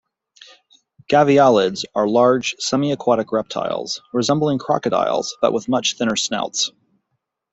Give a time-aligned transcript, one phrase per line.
[1.11, 6.71] Gavialids are large semiaquatic reptiles, resembling crocodiles, but with much thinner snouts.